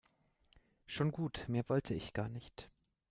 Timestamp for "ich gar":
1.93-2.27